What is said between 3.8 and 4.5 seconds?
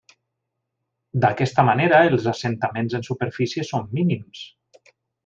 mínims.